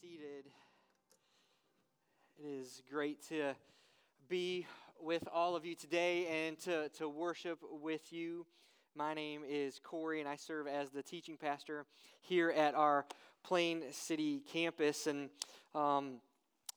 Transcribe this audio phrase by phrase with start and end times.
[0.00, 0.44] seated.
[2.38, 3.54] It is great to
[4.28, 4.66] be
[5.00, 8.44] with all of you today and to, to worship with you.
[8.94, 11.86] My name is Corey, and I serve as the teaching pastor
[12.20, 13.06] here at our
[13.42, 15.06] Plain City campus.
[15.06, 15.30] And
[15.74, 16.16] um,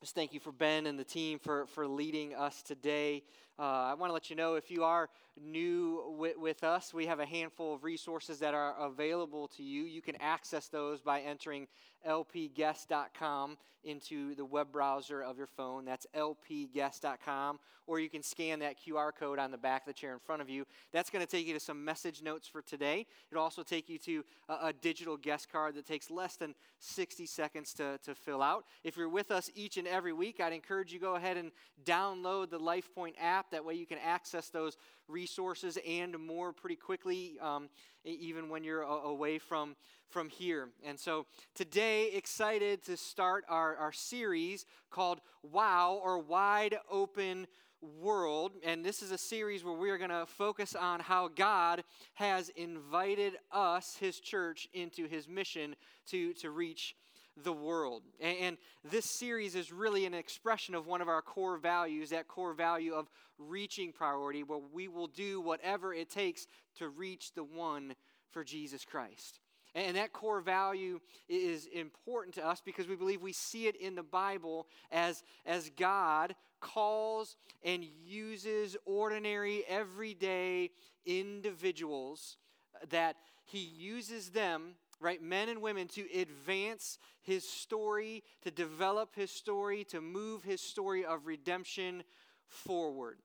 [0.00, 3.22] just thank you for Ben and the team for, for leading us today.
[3.60, 7.04] Uh, I want to let you know if you are new with, with, us, we
[7.04, 9.82] have a handful of resources that are available to you.
[9.82, 11.68] You can access those by entering
[12.08, 15.84] lpguest.com into the web browser of your phone.
[15.84, 17.58] That's lpguest.com.
[17.86, 20.40] Or you can scan that QR code on the back of the chair in front
[20.40, 20.64] of you.
[20.92, 23.06] That's going to take you to some message notes for today.
[23.32, 27.26] It'll also take you to a, a digital guest card that takes less than 60
[27.26, 28.64] seconds to, to fill out.
[28.84, 31.50] If you're with us each and every week, I'd encourage you go ahead and
[31.84, 33.49] download the LifePoint app.
[33.50, 34.76] That way you can access those
[35.08, 37.68] resources and more pretty quickly, um,
[38.04, 39.76] even when you're away from,
[40.08, 40.68] from here.
[40.84, 47.46] And so today, excited to start our, our series called Wow or Wide Open
[48.00, 48.52] World.
[48.64, 51.82] And this is a series where we are going to focus on how God
[52.14, 55.74] has invited us, His church, into His mission
[56.08, 56.94] to, to reach
[57.44, 58.02] the world.
[58.20, 58.56] And,
[58.90, 62.94] this series is really an expression of one of our core values, that core value
[62.94, 66.46] of reaching priority, where we will do whatever it takes
[66.78, 67.94] to reach the one
[68.30, 69.40] for Jesus Christ.
[69.74, 73.94] And that core value is important to us because we believe we see it in
[73.94, 80.70] the Bible as, as God calls and uses ordinary, everyday
[81.06, 82.36] individuals
[82.74, 85.22] uh, that He uses them right?
[85.22, 91.04] Men and women to advance his story, to develop his story, to move his story
[91.04, 92.04] of redemption
[92.46, 93.18] forward.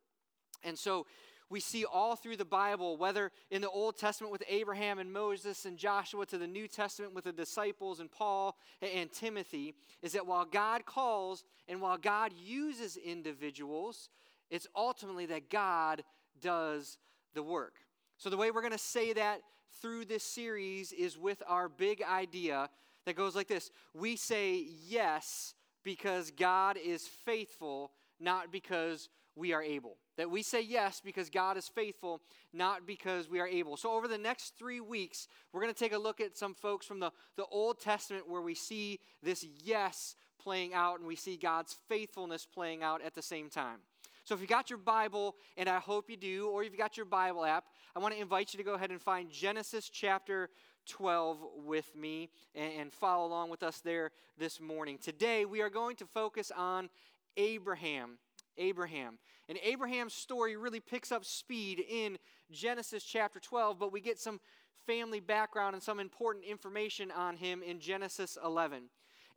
[0.63, 1.05] And so
[1.49, 5.65] we see all through the Bible, whether in the Old Testament with Abraham and Moses
[5.65, 10.25] and Joshua, to the New Testament with the disciples and Paul and Timothy, is that
[10.25, 14.09] while God calls and while God uses individuals,
[14.49, 16.03] it's ultimately that God
[16.41, 16.97] does
[17.33, 17.75] the work.
[18.17, 19.41] So, the way we're going to say that
[19.81, 22.69] through this series is with our big idea
[23.05, 25.53] that goes like this We say yes
[25.83, 29.97] because God is faithful, not because we are able.
[30.17, 32.21] That we say yes because God is faithful,
[32.53, 33.75] not because we are able.
[33.77, 36.85] So, over the next three weeks, we're going to take a look at some folks
[36.85, 41.37] from the, the Old Testament where we see this yes playing out and we see
[41.37, 43.79] God's faithfulness playing out at the same time.
[44.25, 47.05] So if you got your Bible, and I hope you do, or you've got your
[47.05, 47.65] Bible app,
[47.95, 50.49] I want to invite you to go ahead and find Genesis chapter
[50.87, 54.97] 12 with me and, and follow along with us there this morning.
[54.97, 56.89] Today, we are going to focus on
[57.37, 58.17] Abraham.
[58.57, 59.19] Abraham.
[59.47, 62.17] And Abraham's story really picks up speed in
[62.51, 64.39] Genesis chapter 12, but we get some
[64.87, 68.85] family background and some important information on him in Genesis 11.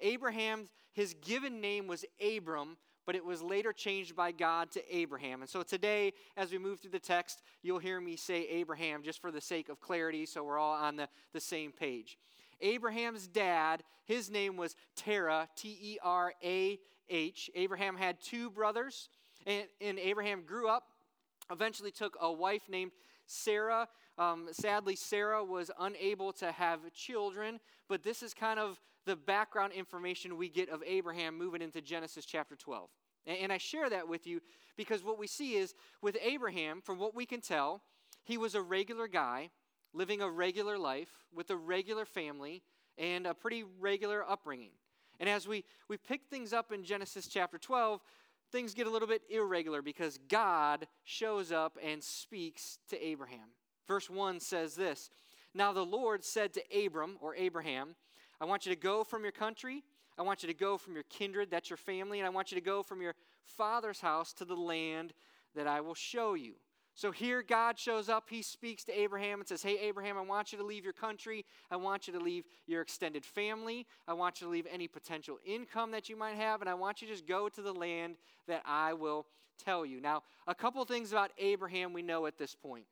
[0.00, 5.40] Abraham, his given name was Abram, but it was later changed by God to Abraham.
[5.40, 9.22] And so today, as we move through the text, you'll hear me say Abraham just
[9.22, 12.18] for the sake of clarity, so we're all on the, the same page.
[12.60, 17.50] Abraham's dad, his name was Terah, T E R A H.
[17.54, 19.08] Abraham had two brothers,
[19.46, 20.88] and, and Abraham grew up,
[21.50, 22.92] eventually took a wife named
[23.24, 23.88] Sarah.
[24.18, 27.58] Um, sadly, Sarah was unable to have children,
[27.88, 32.26] but this is kind of the background information we get of Abraham moving into Genesis
[32.26, 32.90] chapter 12.
[33.26, 34.40] And I share that with you
[34.76, 37.80] because what we see is with Abraham, from what we can tell,
[38.24, 39.48] he was a regular guy
[39.94, 42.62] living a regular life with a regular family
[42.98, 44.72] and a pretty regular upbringing.
[45.18, 48.02] And as we, we pick things up in Genesis chapter 12,
[48.52, 53.54] things get a little bit irregular because God shows up and speaks to Abraham.
[53.86, 55.08] Verse 1 says this
[55.54, 57.96] Now the Lord said to Abram, or Abraham,
[58.40, 59.82] I want you to go from your country
[60.18, 62.56] I want you to go from your kindred, that's your family, and I want you
[62.56, 65.12] to go from your father's house to the land
[65.54, 66.54] that I will show you.
[66.94, 68.24] So here God shows up.
[68.28, 71.44] He speaks to Abraham and says, Hey, Abraham, I want you to leave your country.
[71.70, 73.86] I want you to leave your extended family.
[74.08, 76.60] I want you to leave any potential income that you might have.
[76.60, 78.16] And I want you to just go to the land
[78.48, 79.26] that I will
[79.64, 80.00] tell you.
[80.00, 82.86] Now, a couple things about Abraham we know at this point.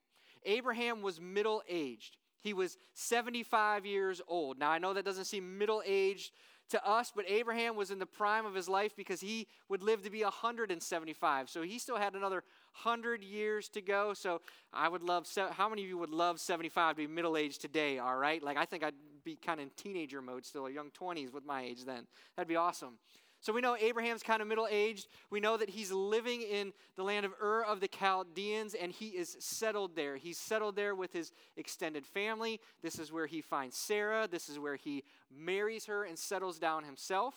[0.45, 2.17] Abraham was middle aged,
[2.47, 4.59] he was 75 years old.
[4.59, 6.31] Now, I know that doesn't seem middle aged
[6.71, 10.03] to us, but Abraham was in the prime of his life because he would live
[10.03, 11.51] to be 175.
[11.51, 12.45] So he still had another
[12.83, 14.15] 100 years to go.
[14.15, 14.41] So
[14.73, 17.99] I would love, how many of you would love 75 to be middle aged today,
[17.99, 18.43] all right?
[18.43, 18.95] Like I think I'd
[19.25, 22.07] be kind of in teenager mode still, a young 20s with my age then.
[22.37, 22.99] That'd be awesome.
[23.41, 25.07] So we know Abraham's kind of middle aged.
[25.31, 29.09] We know that he's living in the land of Ur of the Chaldeans and he
[29.09, 30.17] is settled there.
[30.17, 32.61] He's settled there with his extended family.
[32.83, 34.27] This is where he finds Sarah.
[34.27, 37.35] This is where he marries her and settles down himself.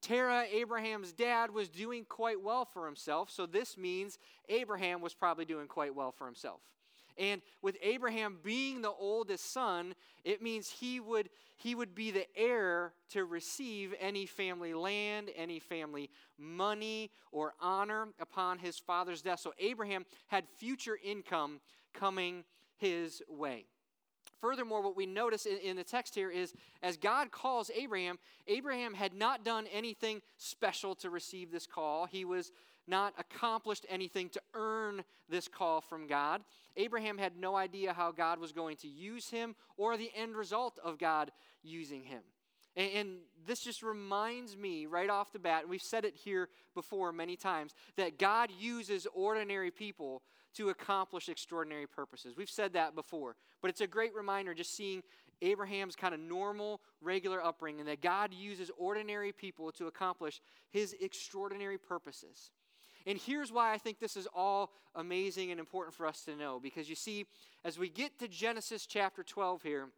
[0.00, 3.30] Terah, Abraham's dad, was doing quite well for himself.
[3.30, 4.18] So this means
[4.48, 6.60] Abraham was probably doing quite well for himself.
[7.18, 9.94] And with Abraham being the oldest son,
[10.24, 15.58] it means he would, he would be the heir to receive any family land, any
[15.58, 19.40] family money, or honor upon his father's death.
[19.40, 21.60] So Abraham had future income
[21.92, 22.44] coming
[22.76, 23.66] his way.
[24.40, 28.94] Furthermore, what we notice in, in, the text here is as God calls Abraham, Abraham
[28.94, 32.06] had not done anything special to receive this call.
[32.06, 32.52] He was
[32.88, 36.42] not accomplished anything to earn this call from God.
[36.76, 40.78] Abraham had no idea how God was going to use him or the end result
[40.82, 41.30] of God
[41.62, 42.22] using him.
[42.76, 43.08] And, and
[43.46, 47.36] this just reminds me right off the bat, and we've said it here before many
[47.36, 50.22] times, that God uses ordinary people
[50.54, 52.34] to accomplish extraordinary purposes.
[52.36, 55.02] We've said that before, but it's a great reminder just seeing
[55.42, 60.40] Abraham's kind of normal, regular upbringing, that God uses ordinary people to accomplish
[60.70, 62.50] his extraordinary purposes.
[63.08, 66.60] And here's why I think this is all amazing and important for us to know.
[66.62, 67.24] Because you see,
[67.64, 69.88] as we get to Genesis chapter 12 here,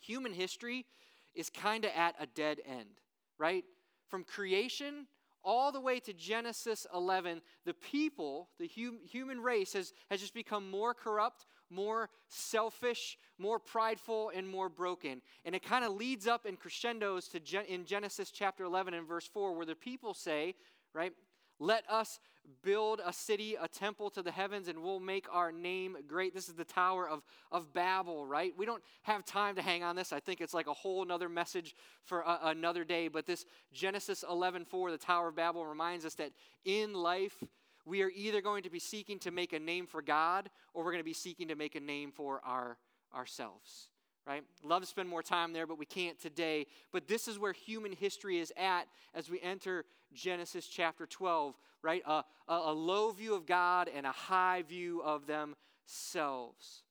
[0.00, 0.86] human history
[1.34, 3.02] is kind of at a dead end,
[3.38, 3.62] right?
[4.08, 5.06] From creation
[5.44, 10.34] all the way to Genesis 11, the people, the hum, human race, has, has just
[10.34, 15.20] become more corrupt, more selfish, more prideful, and more broken.
[15.44, 19.06] And it kind of leads up in crescendos to Gen, in Genesis chapter 11 and
[19.06, 20.54] verse 4, where the people say,
[20.94, 21.12] right,
[21.58, 22.18] let us
[22.62, 26.34] build a city, a temple to the heavens, and we'll make our name great.
[26.34, 28.52] This is the Tower of, of Babel, right?
[28.56, 30.12] We don't have time to hang on this.
[30.12, 33.08] I think it's like a whole another message for a, another day.
[33.08, 36.32] But this Genesis 11:4, the Tower of Babel, reminds us that
[36.64, 37.42] in life,
[37.84, 40.92] we are either going to be seeking to make a name for God or we're
[40.92, 42.78] going to be seeking to make a name for our,
[43.14, 43.90] ourselves
[44.26, 44.42] right?
[44.64, 46.66] Love to spend more time there, but we can't today.
[46.92, 48.84] But this is where human history is at
[49.14, 52.02] as we enter Genesis chapter 12, right?
[52.06, 56.82] A, a, a low view of God and a high view of themselves.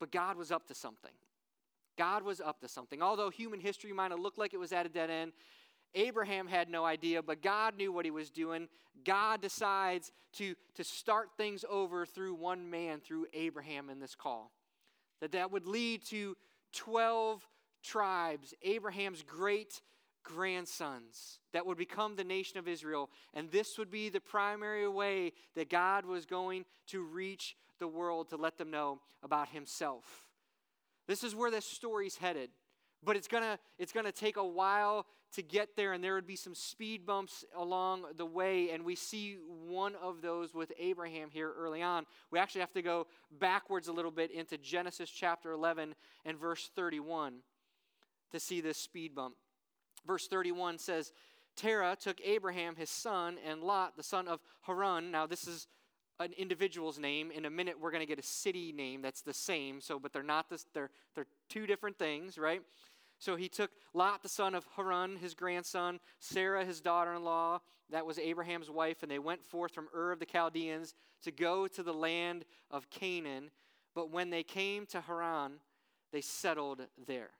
[0.00, 1.12] But God was up to something.
[1.96, 3.02] God was up to something.
[3.02, 5.32] Although human history might have looked like it was at a dead end,
[5.94, 8.68] Abraham had no idea, but God knew what he was doing.
[9.04, 14.52] God decides to, to start things over through one man, through Abraham in this call
[15.20, 16.36] that that would lead to
[16.72, 17.46] 12
[17.82, 19.80] tribes, Abraham's great
[20.22, 23.10] grandsons that would become the nation of Israel.
[23.34, 28.28] And this would be the primary way that God was going to reach the world
[28.30, 30.26] to let them know about himself.
[31.06, 32.50] This is where this story's headed.
[33.02, 36.14] But it's going to it's going to take a while to get there and there
[36.14, 40.72] would be some speed bumps along the way and we see one of those with
[40.78, 42.04] Abraham here early on.
[42.30, 43.06] We actually have to go
[43.38, 45.94] backwards a little bit into Genesis chapter 11
[46.24, 47.36] and verse 31
[48.32, 49.36] to see this speed bump.
[50.06, 51.12] Verse 31 says
[51.56, 55.10] Terah took Abraham his son and Lot the son of Haran.
[55.10, 55.68] Now this is
[56.20, 57.30] an individual's name.
[57.30, 59.80] In a minute, we're going to get a city name that's the same.
[59.80, 60.66] So, but they're not this.
[60.74, 62.60] They're they're two different things, right?
[63.20, 67.60] So he took Lot, the son of Haran, his grandson, Sarah, his daughter in law,
[67.90, 71.66] that was Abraham's wife, and they went forth from Ur of the Chaldeans to go
[71.68, 73.50] to the land of Canaan.
[73.94, 75.52] But when they came to Haran,
[76.12, 77.30] they settled there.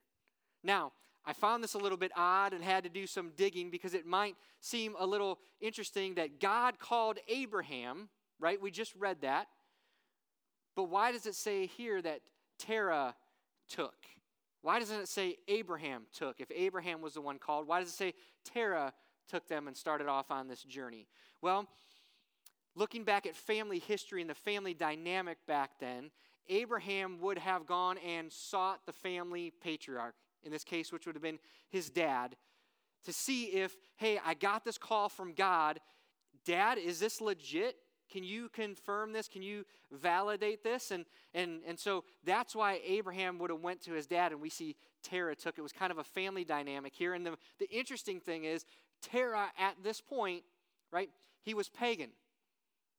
[0.63, 0.93] Now,
[1.25, 4.07] I found this a little bit odd and had to do some digging because it
[4.07, 8.61] might seem a little interesting that God called Abraham, right?
[8.61, 9.47] We just read that.
[10.77, 12.21] But why does it say here that
[12.59, 13.15] Terah
[13.69, 13.95] took?
[14.63, 16.41] Why doesn't it say Abraham took?
[16.41, 18.15] If Abraham was the one called, why does it say
[18.45, 18.93] Terah
[19.29, 21.07] took them and started off on this journey?
[21.41, 21.67] Well,
[22.75, 26.11] looking back at family history and the family dynamic back then,
[26.49, 31.23] Abraham would have gone and sought the family patriarch, in this case, which would have
[31.23, 31.39] been
[31.69, 32.37] his dad,
[33.05, 35.81] to see if, hey, I got this call from God.
[36.45, 37.77] Dad, is this legit?
[38.11, 39.29] Can you confirm this?
[39.29, 40.91] Can you validate this?
[40.91, 44.51] And, and, and so that's why Abraham would have went to his dad, and we
[44.51, 45.59] see Terah took.
[45.59, 47.15] It was kind of a family dynamic here.
[47.15, 48.65] And the, the interesting thing is,
[49.03, 50.43] Terah at this point,
[50.93, 51.11] right,
[51.43, 52.11] he was pagan.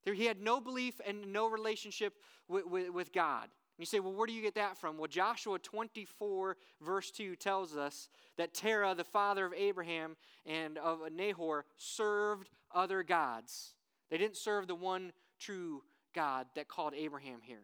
[0.03, 2.15] He had no belief and no relationship
[2.47, 3.43] with, with, with God.
[3.43, 4.97] And you say, well, where do you get that from?
[4.97, 10.99] Well, Joshua 24, verse 2 tells us that Terah, the father of Abraham and of
[11.11, 13.73] Nahor, served other gods.
[14.11, 15.81] They didn't serve the one true
[16.13, 17.63] God that called Abraham here.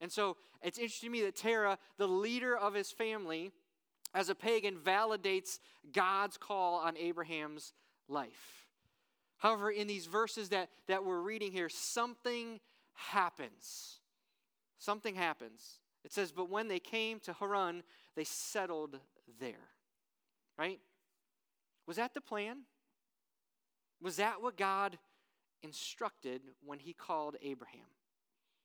[0.00, 3.50] And so it's interesting to me that Terah, the leader of his family,
[4.14, 5.58] as a pagan, validates
[5.92, 7.72] God's call on Abraham's
[8.08, 8.66] life.
[9.38, 12.60] However, in these verses that, that we're reading here, something
[12.94, 13.98] happens.
[14.78, 15.80] Something happens.
[16.04, 17.82] It says, But when they came to Haran,
[18.14, 18.98] they settled
[19.40, 19.68] there.
[20.58, 20.78] Right?
[21.86, 22.58] Was that the plan?
[24.00, 24.98] Was that what God
[25.62, 27.86] instructed when he called Abraham?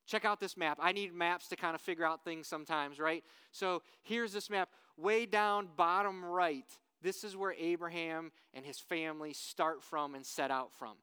[0.05, 0.79] Check out this map.
[0.81, 3.23] I need maps to kind of figure out things sometimes, right?
[3.51, 4.69] So here's this map.
[4.95, 6.65] Way down bottom right,
[7.01, 10.93] this is where Abraham and his family start from and set out from.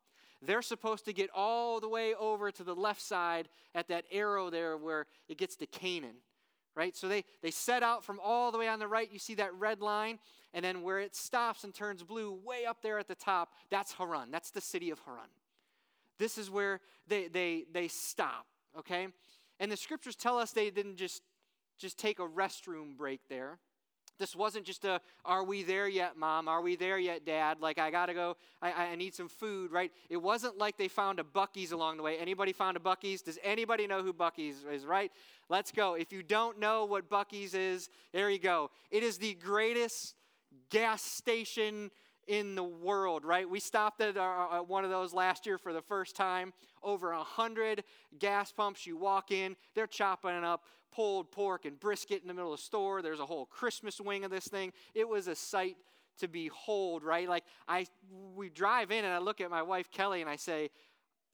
[0.43, 4.51] They're supposed to get all the way over to the left side at that arrow
[4.51, 6.17] there where it gets to Canaan,
[6.75, 6.97] right?
[6.97, 9.11] So they, they set out from all the way on the right.
[9.11, 10.19] You see that red line?
[10.53, 13.93] And then where it stops and turns blue, way up there at the top, that's
[13.93, 14.31] Haran.
[14.31, 15.29] That's the city of Haran.
[16.19, 18.47] This is where they, they, they stop,
[18.79, 19.09] okay?
[19.61, 21.23] And the scriptures tell us they didn't just,
[21.79, 23.59] just take a restroom break there.
[24.19, 26.47] This wasn't just a, are we there yet, mom?
[26.47, 27.61] Are we there yet, dad?
[27.61, 29.91] Like, I gotta go, I, I need some food, right?
[30.09, 32.17] It wasn't like they found a Buc-ee's along the way.
[32.19, 33.23] Anybody found a Buc-ee's?
[33.23, 35.11] Does anybody know who Buc-ee's is, right?
[35.49, 35.95] Let's go.
[35.95, 38.71] If you don't know what Buc-ee's is, there you go.
[38.93, 40.15] It is the greatest
[40.71, 41.91] gas station
[42.27, 43.49] in the world, right?
[43.49, 46.53] We stopped at uh, one of those last year for the first time.
[46.83, 47.85] Over a hundred
[48.19, 48.87] gas pumps.
[48.87, 50.65] You walk in, they're chopping up
[50.95, 53.03] pulled pork and brisket in the middle of the store.
[53.03, 54.73] There's a whole Christmas wing of this thing.
[54.95, 55.77] It was a sight
[56.19, 57.29] to behold, right?
[57.29, 57.87] Like I,
[58.35, 60.71] we drive in and I look at my wife Kelly and I say,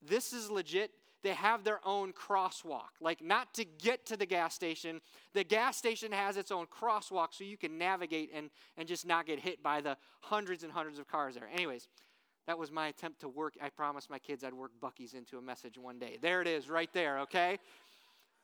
[0.03, 0.91] "This is legit."
[1.23, 5.01] They have their own crosswalk, like not to get to the gas station.
[5.35, 9.27] The gas station has its own crosswalk so you can navigate and, and just not
[9.27, 11.49] get hit by the hundreds and hundreds of cars there.
[11.53, 11.89] Anyways,
[12.47, 13.55] that was my attempt to work.
[13.63, 16.19] I promised my kids I'd work Buc-ee's into a message one day.
[16.21, 17.59] There it is, right there, okay?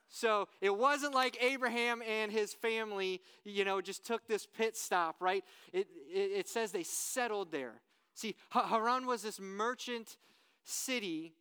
[0.08, 5.16] So it wasn't like Abraham and his family, you know, just took this pit stop,
[5.20, 5.42] right?
[5.72, 7.80] It, it, it says they settled there.
[8.14, 10.16] See, Haran was this merchant
[10.62, 11.34] city.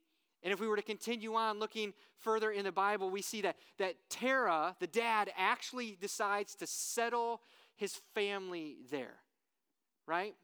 [0.46, 3.56] And if we were to continue on looking further in the Bible, we see that,
[3.80, 7.42] that Terah, the dad, actually decides to settle
[7.76, 9.16] his family there,
[10.08, 10.36] right?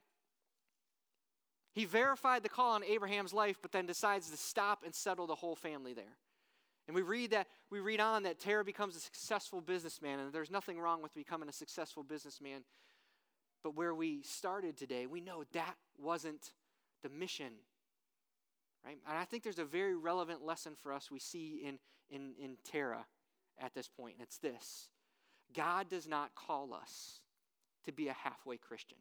[1.76, 5.36] He verified the call on Abraham's life, but then decides to stop and settle the
[5.36, 6.18] whole family there.
[6.88, 10.50] And we read that we read on that Terah becomes a successful businessman, and there's
[10.50, 12.64] nothing wrong with becoming a successful businessman.
[13.64, 16.54] But where we started today, we know that wasn't
[17.04, 17.54] the mission.
[18.86, 18.98] Right?
[19.08, 21.78] And I think there's a very relevant lesson for us we see in,
[22.10, 23.06] in, in Terah
[23.60, 24.90] at this point, and it's this
[25.54, 27.20] God does not call us
[27.86, 28.98] to be a halfway Christian.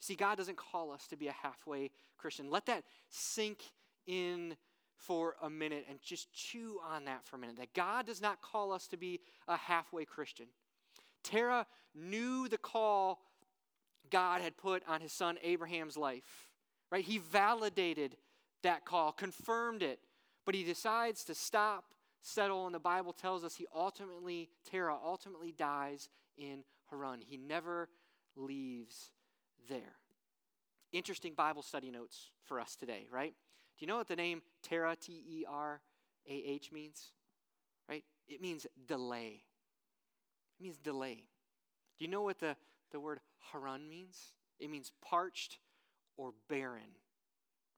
[0.00, 2.50] See, God doesn't call us to be a halfway Christian.
[2.50, 3.62] Let that sink
[4.06, 4.56] in
[4.96, 7.56] for a minute and just chew on that for a minute.
[7.58, 10.46] That God does not call us to be a halfway Christian.
[11.22, 13.20] Terah knew the call
[14.10, 16.50] God had put on his son Abraham's life,
[16.90, 17.04] right?
[17.04, 18.16] He validated
[18.62, 20.00] that call, confirmed it,
[20.44, 21.84] but he decides to stop,
[22.22, 27.20] settle, and the Bible tells us he ultimately, Terah ultimately dies in Haran.
[27.20, 27.88] He never
[28.36, 29.10] leaves
[29.68, 29.96] there.
[30.92, 33.34] Interesting Bible study notes for us today, right?
[33.78, 35.80] Do you know what the name Terah, T E R
[36.28, 37.12] A H, means?
[37.88, 38.04] Right?
[38.28, 39.42] It means delay.
[40.58, 41.24] It means delay.
[41.98, 42.56] Do you know what the,
[42.90, 43.20] the word
[43.52, 44.18] Haran means?
[44.58, 45.58] It means parched
[46.16, 46.96] or barren.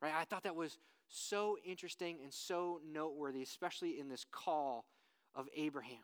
[0.02, 0.12] Right?
[0.14, 0.78] I thought that was
[1.08, 4.84] so interesting and so noteworthy, especially in this call
[5.34, 6.02] of Abraham.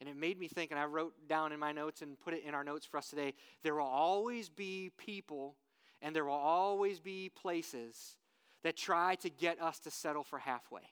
[0.00, 2.44] And it made me think, and I wrote down in my notes and put it
[2.44, 5.56] in our notes for us today there will always be people
[6.00, 8.16] and there will always be places
[8.62, 10.82] that try to get us to settle for halfway.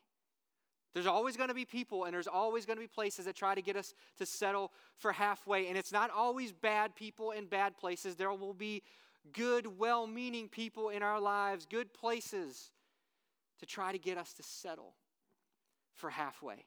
[0.95, 3.55] There's always going to be people and there's always going to be places that try
[3.55, 5.69] to get us to settle for halfway.
[5.69, 8.17] And it's not always bad people in bad places.
[8.17, 8.83] There will be
[9.33, 12.71] good, well meaning people in our lives, good places
[13.61, 14.95] to try to get us to settle
[15.95, 16.65] for halfway.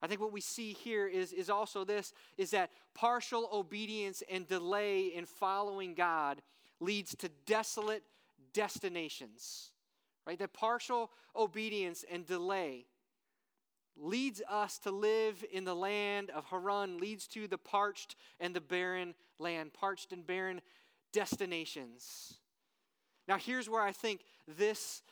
[0.00, 4.46] I think what we see here is, is also this is that partial obedience and
[4.46, 6.40] delay in following God
[6.80, 8.04] leads to desolate
[8.52, 9.72] destinations
[10.28, 10.38] right?
[10.38, 12.84] That partial obedience and delay
[13.96, 18.60] leads us to live in the land of Haran, leads to the parched and the
[18.60, 20.60] barren land, parched and barren
[21.12, 22.34] destinations.
[23.26, 25.02] Now, here's where I think this,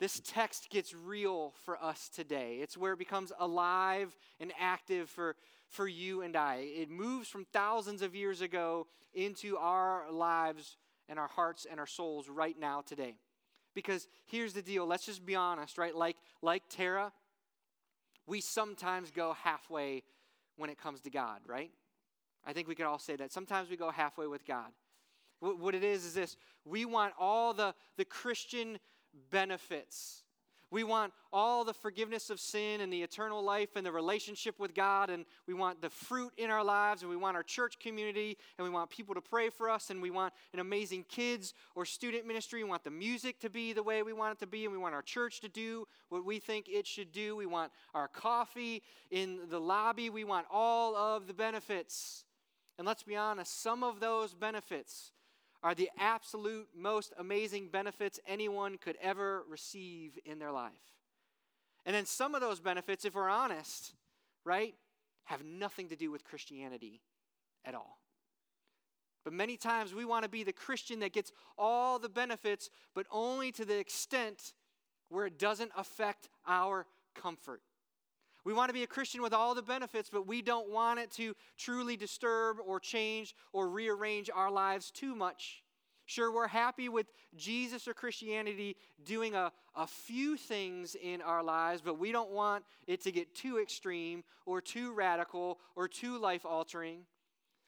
[0.00, 2.58] this text gets real for us today.
[2.60, 5.36] It's where it becomes alive and active for,
[5.68, 6.56] for you and I.
[6.76, 10.76] It moves from thousands of years ago into our lives
[11.08, 13.14] and our hearts and our souls right now today.
[13.74, 15.94] Because here's the deal let's just be honest, right?
[15.94, 17.12] Like, like Terah,
[18.26, 20.02] we sometimes go halfway
[20.56, 21.70] when it comes to God, right?
[22.46, 23.32] I think we could all say that.
[23.32, 24.70] Sometimes we go halfway with God.
[25.44, 28.78] What it is is this we want all the, the Christian
[29.30, 30.22] benefits.
[30.70, 34.74] We want all the forgiveness of sin and the eternal life and the relationship with
[34.74, 38.36] God, and we want the fruit in our lives, and we want our church community,
[38.58, 41.84] and we want people to pray for us, and we want an amazing kids or
[41.84, 42.64] student ministry.
[42.64, 44.78] We want the music to be the way we want it to be, and we
[44.78, 47.36] want our church to do what we think it should do.
[47.36, 48.82] We want our coffee
[49.12, 50.10] in the lobby.
[50.10, 52.24] We want all of the benefits.
[52.78, 55.12] And let's be honest, some of those benefits
[55.64, 60.72] are the absolute most amazing benefits anyone could ever receive in their life.
[61.86, 63.94] And then some of those benefits, if we're honest,
[64.44, 64.74] right,
[65.24, 67.00] have nothing to do with Christianity
[67.64, 67.98] at all.
[69.24, 73.06] But many times we want to be the Christian that gets all the benefits, but
[73.10, 74.52] only to the extent
[75.08, 77.62] where it doesn't affect our comfort.
[78.44, 81.10] We want to be a Christian with all the benefits, but we don't want it
[81.12, 85.62] to truly disturb or change or rearrange our lives too much.
[86.06, 91.80] Sure, we're happy with Jesus or Christianity doing a, a few things in our lives,
[91.80, 96.44] but we don't want it to get too extreme or too radical or too life
[96.44, 97.06] altering.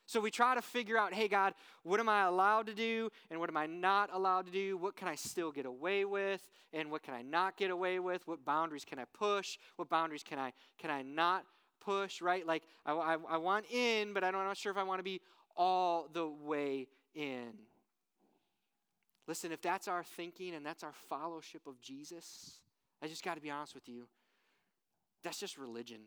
[0.06, 3.40] So we try to figure out hey, God, what am I allowed to do and
[3.40, 4.76] what am I not allowed to do?
[4.76, 8.26] What can I still get away with and what can I not get away with?
[8.26, 9.58] What boundaries can I push?
[9.76, 11.44] What boundaries can I, can I not
[11.80, 12.46] push, right?
[12.46, 15.20] Like, I, I, I want in, but I'm not sure if I want to be
[15.56, 17.52] all the way in.
[19.26, 22.60] Listen, if that's our thinking and that's our fellowship of Jesus,
[23.02, 24.06] I just got to be honest with you.
[25.24, 26.02] That's just religion.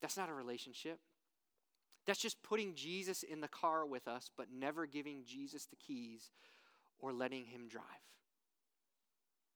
[0.00, 0.98] That's not a relationship.
[2.06, 6.30] That's just putting Jesus in the car with us, but never giving Jesus the keys
[6.98, 7.84] or letting him drive.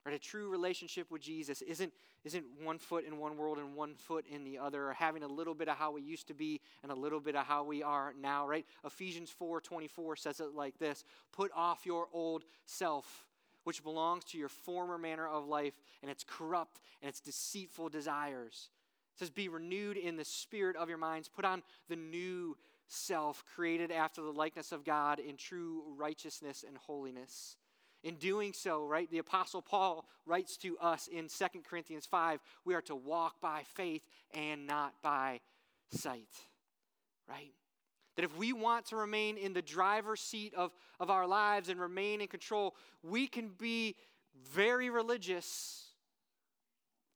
[0.05, 0.15] Right?
[0.15, 1.93] A true relationship with Jesus isn't,
[2.23, 5.27] isn't one foot in one world and one foot in the other, or having a
[5.27, 7.83] little bit of how we used to be and a little bit of how we
[7.83, 8.65] are now, right?
[8.83, 13.27] Ephesians 4:24 says it like this: put off your old self,
[13.63, 18.69] which belongs to your former manner of life, and its corrupt and its deceitful desires
[19.21, 21.29] says, Be renewed in the spirit of your minds.
[21.29, 26.75] Put on the new self, created after the likeness of God in true righteousness and
[26.75, 27.55] holiness.
[28.03, 32.73] In doing so, right, the Apostle Paul writes to us in 2 Corinthians 5 we
[32.73, 34.01] are to walk by faith
[34.33, 35.39] and not by
[35.91, 36.33] sight,
[37.29, 37.53] right?
[38.15, 41.79] That if we want to remain in the driver's seat of, of our lives and
[41.79, 43.95] remain in control, we can be
[44.51, 45.90] very religious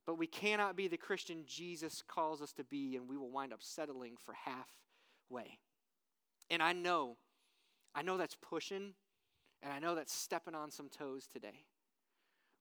[0.05, 3.53] but we cannot be the Christian Jesus calls us to be, and we will wind
[3.53, 5.57] up settling for halfway.
[6.49, 7.17] And I know,
[7.95, 8.93] I know that's pushing,
[9.63, 11.65] and I know that's stepping on some toes today.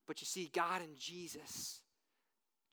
[0.07, 1.81] But you see, God and Jesus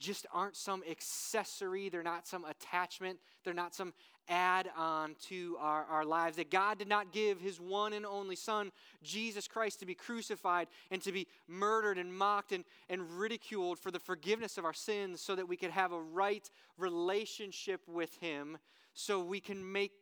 [0.00, 3.92] just aren't some accessory, they're not some attachment, they're not some
[4.28, 6.36] add on to our, our lives.
[6.36, 10.68] That God did not give his one and only Son, Jesus Christ, to be crucified
[10.90, 15.20] and to be murdered and mocked and, and ridiculed for the forgiveness of our sins
[15.20, 18.58] so that we could have a right relationship with him,
[18.94, 19.92] so we can make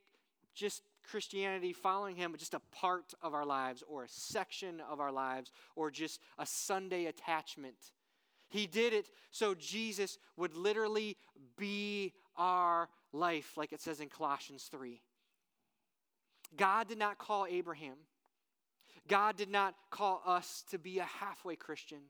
[0.55, 5.11] just Christianity, following Him, just a part of our lives or a section of our
[5.11, 7.75] lives or just a Sunday attachment.
[8.51, 11.17] He did it so Jesus would literally
[11.57, 15.01] be our life, like it says in Colossians 3.
[16.57, 17.97] God did not call Abraham.
[19.09, 22.01] God did not call us to be a halfway Christian.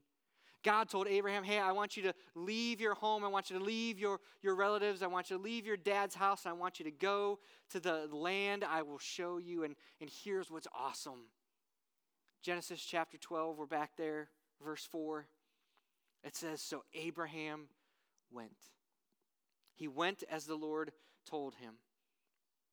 [0.62, 3.24] God told Abraham, Hey, I want you to leave your home.
[3.24, 5.02] I want you to leave your, your relatives.
[5.02, 6.44] I want you to leave your dad's house.
[6.44, 7.38] I want you to go
[7.70, 9.64] to the land I will show you.
[9.64, 11.20] And, and here's what's awesome
[12.42, 14.30] Genesis chapter 12, we're back there,
[14.64, 15.26] verse 4.
[16.24, 17.66] It says, So Abraham
[18.32, 18.56] went.
[19.74, 20.92] He went as the Lord
[21.28, 21.74] told him.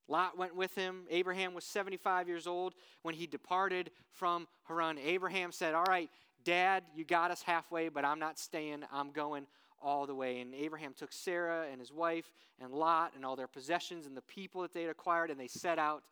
[0.10, 1.04] Lot went with him.
[1.10, 4.98] Abraham was 75 years old when he departed from Haran.
[4.98, 6.10] Abraham said, All right,
[6.44, 8.84] Dad, you got us halfway, but I'm not staying.
[8.92, 9.48] I'm going
[9.82, 10.40] all the way.
[10.40, 14.22] And Abraham took Sarah and his wife and Lot and all their possessions and the
[14.22, 16.04] people that they had acquired, and they set out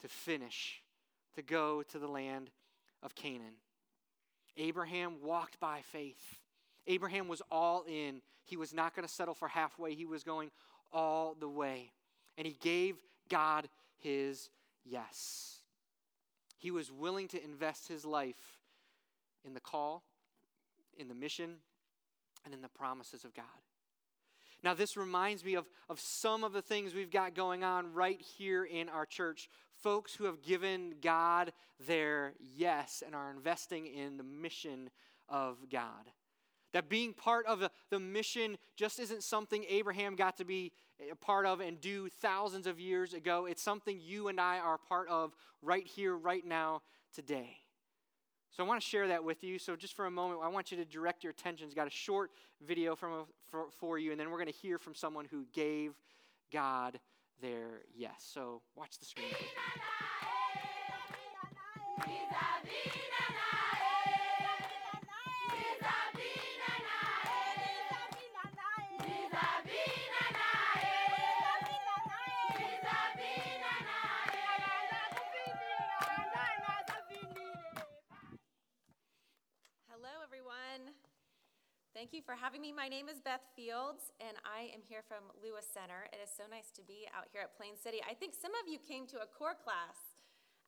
[0.00, 0.82] to finish,
[1.34, 2.50] to go to the land
[3.02, 3.54] of Canaan.
[4.56, 6.39] Abraham walked by faith.
[6.90, 8.20] Abraham was all in.
[8.44, 10.50] He was not going to settle for halfway, he was going
[10.92, 11.92] all the way.
[12.36, 12.96] And he gave
[13.28, 14.50] God his
[14.84, 15.60] yes.
[16.58, 18.58] He was willing to invest his life
[19.44, 20.02] in the call,
[20.98, 21.56] in the mission,
[22.44, 23.44] and in the promises of God.
[24.62, 28.20] Now, this reminds me of, of some of the things we've got going on right
[28.20, 29.48] here in our church.
[29.82, 31.52] Folks who have given God
[31.86, 34.90] their yes and are investing in the mission
[35.28, 36.10] of God.
[36.72, 40.72] That being part of the, mission just isn't something Abraham got to be
[41.10, 43.46] a part of and do thousands of years ago.
[43.46, 46.82] It's something you and I are part of right here, right now,
[47.14, 47.56] today.
[48.50, 49.58] So I want to share that with you.
[49.58, 51.66] So just for a moment, I want you to direct your attention.
[51.66, 52.30] It's got a short
[52.66, 55.46] video from a, for, for you, and then we're going to hear from someone who
[55.52, 55.94] gave
[56.52, 56.98] God
[57.40, 58.28] their yes.
[58.32, 59.26] So watch the screen.
[82.00, 82.72] Thank you for having me.
[82.72, 86.08] My name is Beth Fields, and I am here from Lewis Center.
[86.16, 88.00] It is so nice to be out here at Plain City.
[88.00, 90.16] I think some of you came to a core class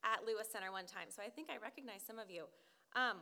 [0.04, 2.52] at Lewis Center one time, so I think I recognize some of you.
[2.92, 3.16] Um,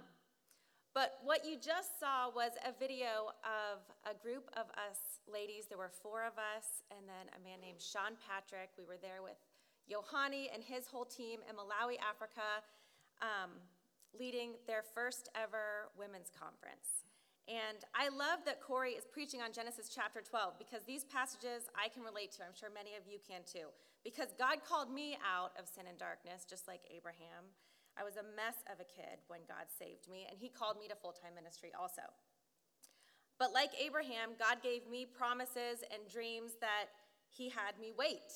[0.91, 5.71] but what you just saw was a video of a group of us ladies.
[5.71, 8.75] There were four of us, and then a man named Sean Patrick.
[8.75, 9.39] We were there with
[9.87, 12.59] Yohani and his whole team in Malawi, Africa,
[13.23, 13.55] um,
[14.19, 17.07] leading their first ever women's conference.
[17.49, 21.89] And I love that Corey is preaching on Genesis chapter 12 because these passages I
[21.89, 22.45] can relate to.
[22.45, 23.73] I'm sure many of you can too.
[24.05, 27.53] Because God called me out of sin and darkness, just like Abraham.
[27.99, 30.89] I was a mess of a kid when God saved me, and He called me
[30.89, 32.07] to full time ministry also.
[33.37, 36.93] But like Abraham, God gave me promises and dreams that
[37.29, 38.31] He had me wait.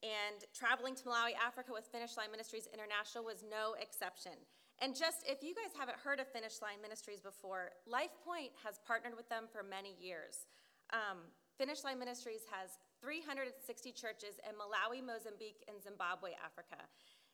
[0.00, 4.38] And traveling to Malawi, Africa with Finish Line Ministries International was no exception.
[4.80, 9.16] And just if you guys haven't heard of Finish Line Ministries before, LifePoint has partnered
[9.16, 10.46] with them for many years.
[10.94, 11.18] Um,
[11.58, 13.58] Finish Line Ministries has 360
[13.90, 16.78] churches in Malawi, Mozambique, and Zimbabwe, Africa.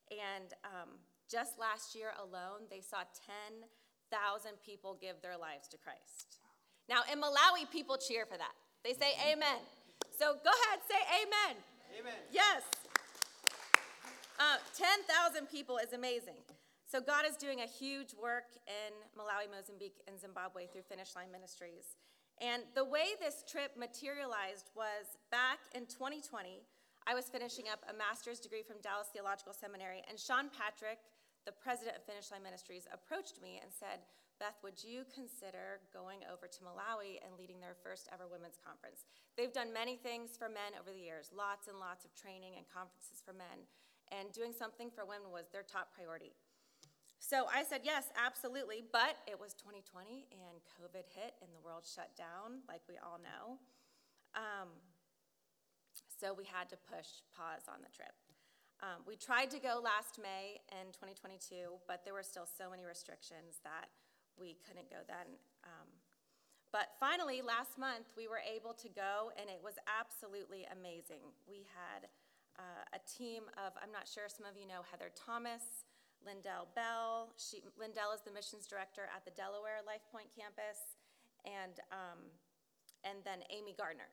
[0.08, 0.96] And um,
[1.28, 3.60] just last year alone, they saw 10,000
[4.64, 6.40] people give their lives to Christ.
[6.88, 8.56] Now, in Malawi, people cheer for that.
[8.84, 9.60] They say amen.
[10.16, 11.60] So go ahead, say amen.
[12.00, 12.20] Amen.
[12.32, 12.64] Yes.
[14.38, 16.40] Uh, 10,000 people is amazing.
[16.84, 21.32] So God is doing a huge work in Malawi, Mozambique, and Zimbabwe through Finish Line
[21.32, 21.96] Ministries.
[22.40, 26.62] And the way this trip materialized was back in 2020,
[27.06, 31.00] I was finishing up a master's degree from Dallas Theological Seminary, and Sean Patrick,
[31.44, 34.04] the president of Finish Line Ministries, approached me and said,
[34.42, 39.06] Beth, would you consider going over to Malawi and leading their first ever women's conference?
[39.38, 42.66] They've done many things for men over the years, lots and lots of training and
[42.66, 43.68] conferences for men,
[44.10, 46.34] and doing something for women was their top priority.
[47.24, 48.84] So I said, yes, absolutely.
[48.84, 53.16] But it was 2020 and COVID hit and the world shut down, like we all
[53.16, 53.56] know.
[54.36, 54.68] Um,
[56.20, 58.12] so we had to push pause on the trip.
[58.84, 62.84] Um, we tried to go last May in 2022, but there were still so many
[62.84, 63.88] restrictions that
[64.36, 65.40] we couldn't go then.
[65.64, 65.88] Um,
[66.76, 71.24] but finally, last month, we were able to go, and it was absolutely amazing.
[71.48, 72.04] We had
[72.60, 75.88] uh, a team of, I'm not sure, some of you know Heather Thomas.
[76.24, 77.32] Lindell Bell.
[77.36, 80.96] She, Lindell is the missions director at the Delaware LifePoint campus,
[81.44, 82.20] and, um,
[83.04, 84.08] and then Amy Gardner.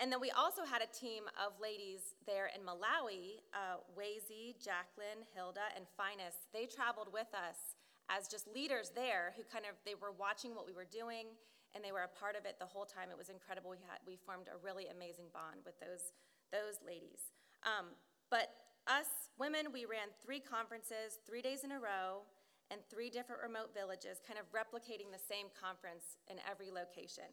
[0.00, 5.28] And then we also had a team of ladies there in Malawi, uh, Wazy, Jacqueline,
[5.36, 6.48] Hilda, and Finus.
[6.56, 7.76] They traveled with us
[8.08, 11.36] as just leaders there who kind of, they were watching what we were doing,
[11.76, 13.12] and they were a part of it the whole time.
[13.12, 13.70] It was incredible.
[13.70, 16.16] We, had, we formed a really amazing bond with those,
[16.48, 17.30] those ladies.
[17.62, 17.92] Um,
[18.32, 18.59] but
[18.90, 22.26] us women, we ran three conferences, three days in a row,
[22.70, 27.30] and three different remote villages, kind of replicating the same conference in every location.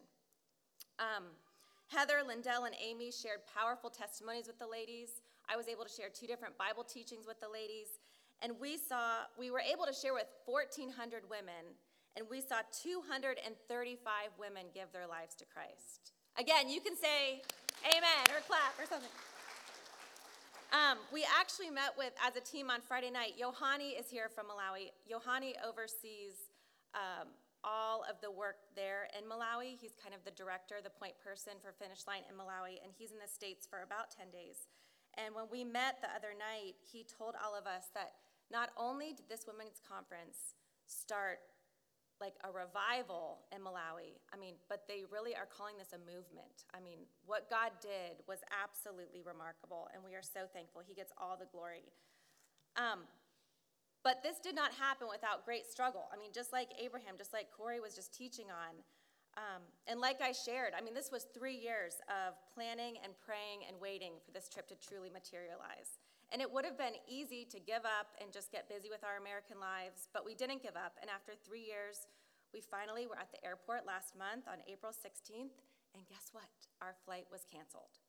[0.98, 1.34] Um,
[1.88, 5.20] Heather, Lindell, and Amy shared powerful testimonies with the ladies.
[5.48, 8.00] I was able to share two different Bible teachings with the ladies.
[8.42, 11.74] And we saw, we were able to share with 1,400 women,
[12.16, 13.38] and we saw 235
[14.38, 16.12] women give their lives to Christ.
[16.36, 17.42] Again, you can say
[17.86, 19.10] amen or clap or something.
[20.68, 24.52] Um, we actually met with, as a team on Friday night, Yohani is here from
[24.52, 24.92] Malawi.
[25.08, 26.52] Yohani oversees
[26.92, 27.32] um,
[27.64, 29.80] all of the work there in Malawi.
[29.80, 33.16] He's kind of the director, the point person for Finish Line in Malawi, and he's
[33.16, 34.68] in the States for about 10 days.
[35.16, 38.20] And when we met the other night, he told all of us that
[38.52, 40.52] not only did this women's conference
[40.84, 41.40] start
[42.20, 44.18] like a revival in Malawi.
[44.34, 46.66] I mean, but they really are calling this a movement.
[46.74, 50.82] I mean, what God did was absolutely remarkable, and we are so thankful.
[50.82, 51.86] He gets all the glory.
[52.74, 53.06] Um,
[54.02, 56.06] but this did not happen without great struggle.
[56.12, 58.74] I mean, just like Abraham, just like Corey was just teaching on.
[59.36, 63.66] Um, and like I shared, I mean, this was three years of planning and praying
[63.68, 65.98] and waiting for this trip to truly materialize.
[66.32, 69.16] And it would have been easy to give up and just get busy with our
[69.16, 70.98] American lives, but we didn't give up.
[71.00, 72.06] And after three years,
[72.52, 75.52] We finally were at the airport last month on April 16th,
[75.92, 76.48] and guess what?
[76.80, 78.00] Our flight was canceled.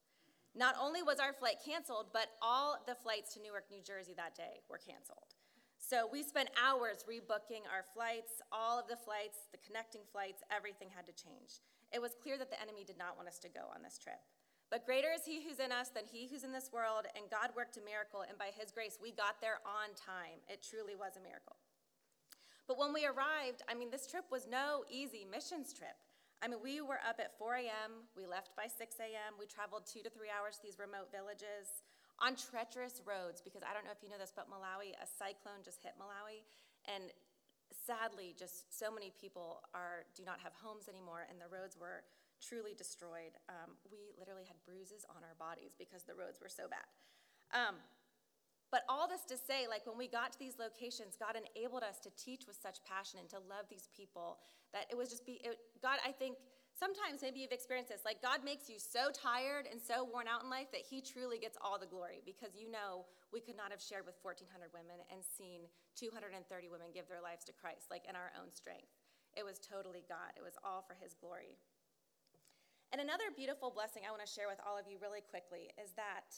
[0.55, 4.35] Not only was our flight canceled, but all the flights to Newark, New Jersey that
[4.35, 5.35] day were canceled.
[5.77, 10.89] So we spent hours rebooking our flights, all of the flights, the connecting flights, everything
[10.91, 11.63] had to change.
[11.91, 14.19] It was clear that the enemy did not want us to go on this trip.
[14.69, 17.49] But greater is he who's in us than he who's in this world, and God
[17.57, 20.37] worked a miracle, and by his grace, we got there on time.
[20.45, 21.57] It truly was a miracle.
[22.69, 25.97] But when we arrived, I mean, this trip was no easy missions trip.
[26.39, 29.89] I mean, we were up at 4 a.m., we left by 6 a.m., we traveled
[29.89, 31.81] two to three hours to these remote villages
[32.21, 35.65] on treacherous roads, because I don't know if you know this, but Malawi, a cyclone
[35.65, 36.45] just hit Malawi,
[36.85, 37.09] and
[37.73, 42.05] sadly, just so many people are, do not have homes anymore, and the roads were
[42.41, 43.35] truly destroyed.
[43.47, 46.87] Um, we literally had bruises on our bodies because the roads were so bad.
[47.51, 47.75] Um,
[48.71, 51.97] but all this to say, like when we got to these locations, God enabled us
[52.05, 54.37] to teach with such passion and to love these people
[54.73, 56.37] that it was just be, it, God, I think
[56.77, 58.05] sometimes maybe you've experienced this.
[58.05, 61.41] Like God makes you so tired and so worn out in life that He truly
[61.41, 65.01] gets all the glory because you know we could not have shared with 1,400 women
[65.09, 65.65] and seen
[65.97, 66.37] 230
[66.69, 68.93] women give their lives to Christ, like in our own strength.
[69.33, 71.57] It was totally God, it was all for His glory.
[72.91, 75.93] And another beautiful blessing I want to share with all of you really quickly is
[75.93, 76.33] that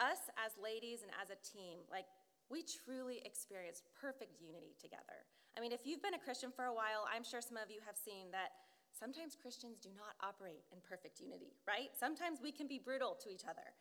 [0.00, 2.08] us as ladies and as a team, like
[2.48, 5.28] we truly experience perfect unity together.
[5.54, 7.84] I mean, if you've been a Christian for a while, I'm sure some of you
[7.84, 8.56] have seen that
[8.96, 11.92] sometimes Christians do not operate in perfect unity, right?
[11.92, 13.76] Sometimes we can be brutal to each other.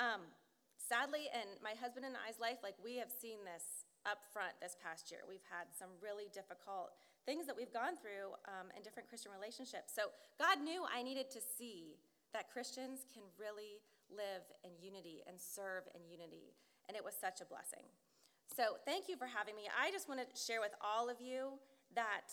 [0.00, 0.32] Um,
[0.80, 4.72] sadly, in my husband and I's life, like we have seen this up front this
[4.80, 5.28] past year.
[5.28, 6.96] We've had some really difficult
[7.28, 9.92] things that we've gone through um, in different Christian relationships.
[9.92, 10.08] So
[10.40, 12.00] God knew I needed to see
[12.32, 16.56] that Christians can really live in unity and serve in unity.
[16.88, 17.84] And it was such a blessing.
[18.48, 19.68] So thank you for having me.
[19.68, 21.60] I just want to share with all of you
[21.92, 22.32] that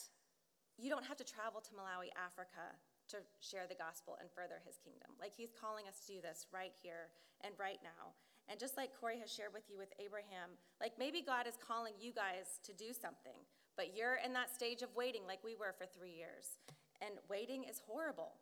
[0.79, 2.79] you don't have to travel to Malawi, Africa
[3.11, 5.11] to share the gospel and further his kingdom.
[5.19, 7.11] Like he's calling us to do this right here
[7.43, 8.15] and right now.
[8.47, 11.99] And just like Corey has shared with you with Abraham, like maybe God is calling
[11.99, 13.43] you guys to do something.
[13.75, 16.59] But you're in that stage of waiting like we were for three years.
[17.01, 18.33] And waiting is horrible.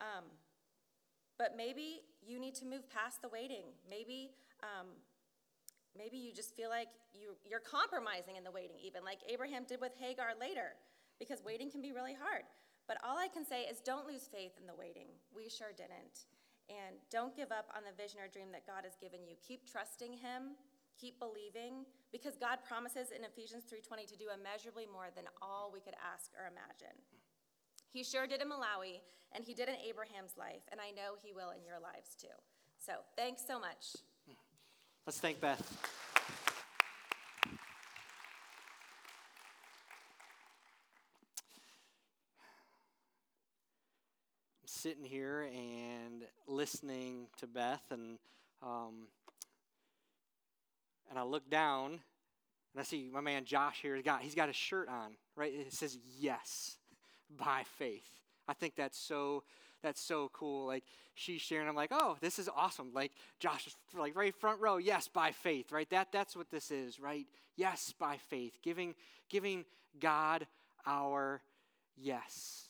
[0.00, 0.24] Um,
[1.38, 3.64] but maybe you need to move past the waiting.
[3.88, 4.30] Maybe,
[4.62, 4.86] um,
[5.96, 9.80] maybe you just feel like you, you're compromising in the waiting, even like Abraham did
[9.80, 10.76] with Hagar later,
[11.18, 12.44] because waiting can be really hard.
[12.86, 15.08] But all I can say is don't lose faith in the waiting.
[15.34, 16.28] We sure didn't.
[16.68, 19.36] And don't give up on the vision or dream that God has given you.
[19.40, 20.56] Keep trusting Him
[21.00, 25.80] keep believing because God promises in Ephesians 3:20 to do immeasurably more than all we
[25.80, 26.96] could ask or imagine.
[27.90, 29.00] He sure did in Malawi
[29.32, 32.34] and he did in Abraham's life and I know he will in your lives too.
[32.78, 33.96] So, thanks so much.
[35.06, 35.62] Let's thank Beth.
[44.62, 48.18] I'm sitting here and listening to Beth and
[48.62, 49.08] um,
[51.10, 53.94] and I look down and I see my man Josh here.
[53.94, 55.52] He's got, he's got a shirt on, right?
[55.52, 56.76] It says yes
[57.38, 58.08] by faith.
[58.48, 59.42] I think that's so
[59.82, 60.66] that's so cool.
[60.66, 62.90] Like she's sharing, I'm like, oh, this is awesome.
[62.94, 65.88] Like Josh is like right front row, yes, by faith, right?
[65.90, 67.26] That that's what this is, right?
[67.56, 68.58] Yes, by faith.
[68.62, 68.94] Giving
[69.28, 69.64] giving
[70.00, 70.46] God
[70.86, 71.42] our
[71.96, 72.64] yes.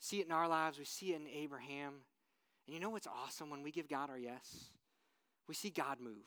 [0.00, 1.92] See it in our lives, we see it in Abraham.
[2.66, 4.70] And you know what's awesome when we give God our yes?
[5.46, 6.26] We see God move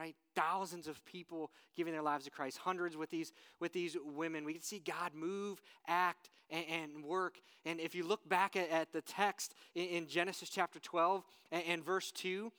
[0.00, 0.16] right?
[0.34, 4.46] Thousands of people giving their lives to Christ, hundreds with these, with these women.
[4.46, 7.34] We can see God move, act, and, and work.
[7.66, 11.62] And if you look back at, at the text in, in, Genesis chapter 12 and,
[11.68, 12.50] and verse 2,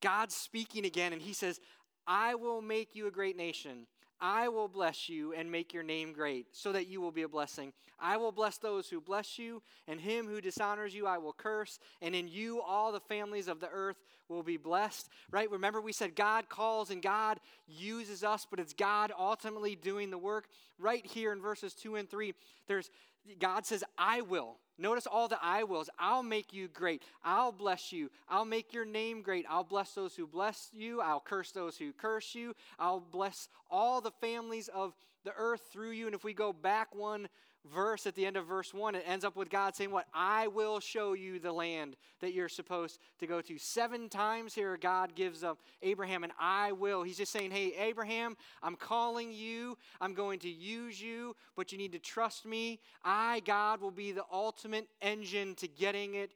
[0.00, 1.60] God's speaking again, and he says,
[2.06, 3.86] I will make you a great nation.
[4.20, 7.28] I will bless you and make your name great, so that you will be a
[7.28, 7.72] blessing.
[8.00, 11.78] I will bless those who bless you, and him who dishonors you I will curse,
[12.00, 13.96] and in you all the families of the earth
[14.28, 15.08] will be blessed.
[15.30, 15.50] Right?
[15.50, 20.18] Remember, we said God calls and God uses us, but it's God ultimately doing the
[20.18, 20.48] work.
[20.78, 22.34] Right here in verses 2 and 3,
[22.66, 22.90] there's
[23.38, 24.56] God says, I will.
[24.78, 25.90] Notice all the I wills.
[25.98, 27.02] I'll make you great.
[27.24, 28.10] I'll bless you.
[28.28, 29.44] I'll make your name great.
[29.48, 31.00] I'll bless those who bless you.
[31.00, 32.54] I'll curse those who curse you.
[32.78, 36.06] I'll bless all the families of the earth through you.
[36.06, 37.28] And if we go back one
[37.64, 40.06] verse at the end of verse 1, it ends up with God saying, What?
[40.14, 43.58] I will show you the land that you're supposed to go to.
[43.58, 47.02] Seven times here, God gives up Abraham and I will.
[47.02, 49.76] He's just saying, Hey, Abraham, I'm calling you.
[50.00, 52.80] I'm going to use you, but you need to trust me.
[53.04, 56.32] I, God, will be the ultimate engine to getting it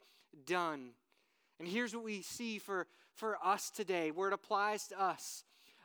[0.46, 0.90] done.
[1.58, 5.44] And here's what we see for, for us today, where it applies to us.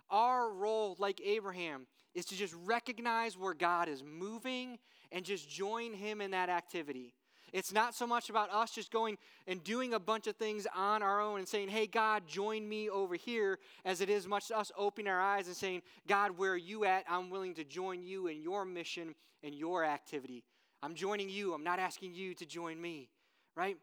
[0.10, 4.80] Our role, like Abraham, is to just recognize where God is moving
[5.12, 7.14] and just join Him in that activity.
[7.54, 9.18] It's not so much about us just going
[9.48, 12.90] and doing a bunch of things on our own and saying, hey, God, join me
[12.90, 16.58] over here, as it is much us opening our eyes and saying, God, where are
[16.58, 17.06] you at?
[17.10, 20.44] I'm willing to join you in your mission and your activity.
[20.84, 21.54] I'm joining you.
[21.54, 23.10] I'm not asking you to join me,
[23.56, 23.78] right?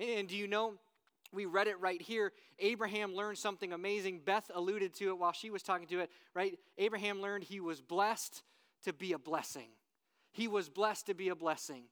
[0.00, 0.74] And do you know,
[1.32, 2.32] we read it right here.
[2.58, 4.20] Abraham learned something amazing.
[4.24, 6.58] Beth alluded to it while she was talking to it, right?
[6.76, 8.42] Abraham learned he was blessed
[8.84, 9.68] to be a blessing.
[10.36, 11.84] He was blessed to be a blessing.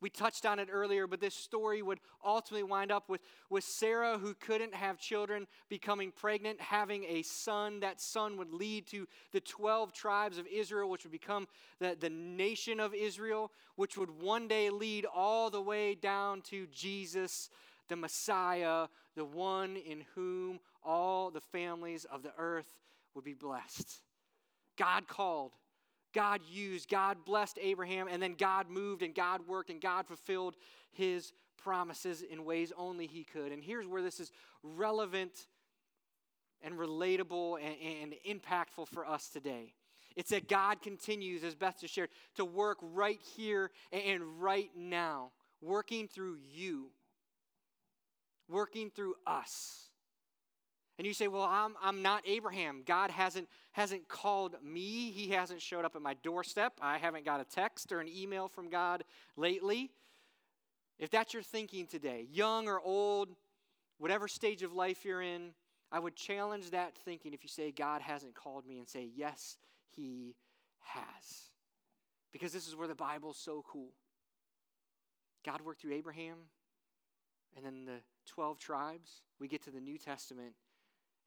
[0.00, 4.18] We touched on it earlier, but this story would ultimately wind up with, with Sarah,
[4.18, 7.78] who couldn't have children, becoming pregnant, having a son.
[7.78, 11.46] That son would lead to the 12 tribes of Israel, which would become
[11.78, 16.66] the, the nation of Israel, which would one day lead all the way down to
[16.72, 17.50] Jesus,
[17.88, 22.74] the Messiah, the one in whom all the families of the earth
[23.14, 24.02] would be blessed.
[24.76, 25.52] God called.
[26.12, 30.56] God used, God blessed Abraham, and then God moved and God worked and God fulfilled
[30.92, 33.52] his promises in ways only he could.
[33.52, 35.46] And here's where this is relevant
[36.62, 39.74] and relatable and, and impactful for us today.
[40.16, 45.30] It's that God continues, as Beth just shared, to work right here and right now,
[45.60, 46.90] working through you,
[48.48, 49.89] working through us.
[51.00, 52.82] And you say, Well, I'm, I'm not Abraham.
[52.84, 55.10] God hasn't, hasn't called me.
[55.10, 56.74] He hasn't showed up at my doorstep.
[56.78, 59.92] I haven't got a text or an email from God lately.
[60.98, 63.30] If that's your thinking today, young or old,
[63.96, 65.54] whatever stage of life you're in,
[65.90, 69.56] I would challenge that thinking if you say, God hasn't called me, and say, Yes,
[69.96, 70.36] He
[70.80, 71.48] has.
[72.30, 73.94] Because this is where the Bible's so cool.
[75.46, 76.36] God worked through Abraham
[77.56, 79.22] and then the 12 tribes.
[79.38, 80.52] We get to the New Testament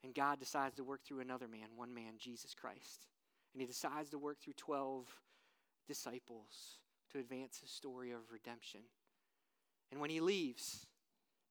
[0.04, 3.08] and God decides to work through another man, one man, Jesus Christ.
[3.54, 5.08] And he decides to work through 12
[5.88, 6.80] disciples
[7.12, 8.82] to advance his story of redemption.
[9.92, 10.88] And when he leaves,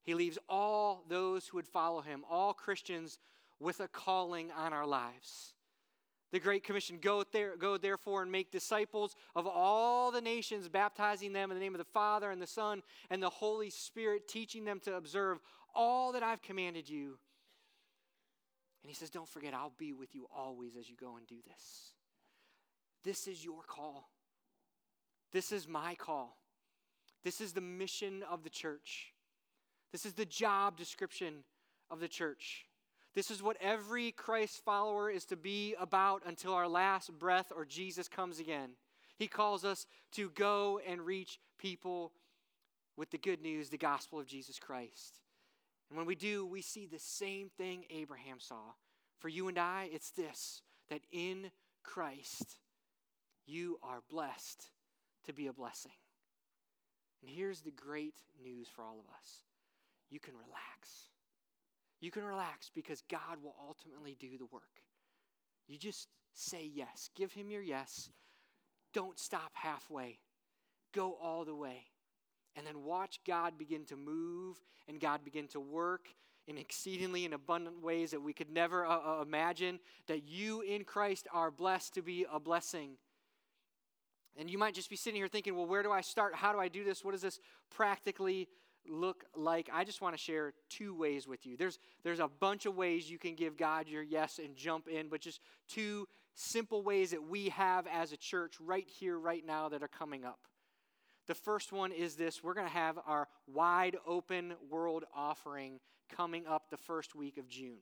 [0.03, 3.19] he leaves all those who would follow him, all Christians
[3.61, 5.55] with a calling on our lives.
[6.33, 11.33] The Great Commission go, there, go therefore and make disciples of all the nations, baptizing
[11.33, 14.65] them in the name of the Father and the Son and the Holy Spirit, teaching
[14.65, 15.39] them to observe
[15.75, 17.19] all that I've commanded you.
[18.83, 21.37] And he says, Don't forget, I'll be with you always as you go and do
[21.47, 21.93] this.
[23.05, 24.11] This is your call.
[25.33, 26.37] This is my call.
[27.25, 29.13] This is the mission of the church.
[29.93, 31.45] This is the job description
[31.91, 32.67] of the church.
[33.15, 37.65] This is what every Christ follower is to be about until our last breath or
[37.65, 38.71] Jesus comes again.
[39.19, 42.13] He calls us to go and reach people
[42.97, 45.22] with the good news, the gospel of Jesus Christ.
[45.93, 48.73] And when we do, we see the same thing Abraham saw.
[49.19, 51.51] For you and I, it's this that in
[51.83, 52.57] Christ,
[53.45, 54.71] you are blessed
[55.27, 55.93] to be a blessing.
[57.21, 59.43] And here's the great news for all of us
[60.09, 61.11] you can relax.
[62.01, 64.81] You can relax because God will ultimately do the work.
[65.69, 67.11] You just say yes.
[67.15, 68.09] Give Him your yes.
[68.95, 70.21] Don't stop halfway,
[70.95, 71.92] go all the way
[72.57, 76.09] and then watch God begin to move and God begin to work
[76.47, 79.79] in exceedingly and abundant ways that we could never uh, uh, imagine.
[80.09, 82.93] That you in Christ are blessed to be a blessing.
[84.37, 86.35] And you might just be sitting here thinking, well, where do I start?
[86.35, 87.05] How do I do this?
[87.05, 87.39] What does this
[87.71, 88.49] practically
[88.89, 89.69] look like?
[89.73, 91.57] I just want to share two ways with you.
[91.57, 95.09] There's, there's a bunch of ways you can give God your yes and jump in,
[95.09, 99.69] but just two simple ways that we have as a church right here, right now,
[99.69, 100.41] that are coming up.
[101.27, 105.81] The first one is this we're going to have our wide open world offering
[106.15, 107.79] coming up the first week of June.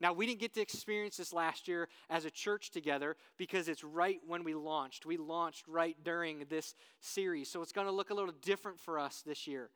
[0.00, 3.84] Now, we didn't get to experience this last year as a church together because it's
[3.84, 5.06] right when we launched.
[5.06, 7.48] We launched right during this series.
[7.48, 9.70] So it's going to look a little different for us this year.